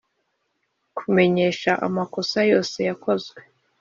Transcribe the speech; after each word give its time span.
Kumenyesha 0.97 1.71
amakosa 1.87 2.39
yose 2.51 2.77
yakozwe 2.89 3.39